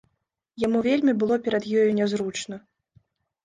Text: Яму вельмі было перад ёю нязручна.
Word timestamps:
Яму 0.63 0.79
вельмі 0.87 1.13
было 1.21 1.39
перад 1.49 1.63
ёю 1.85 1.87
нязручна. 2.01 2.55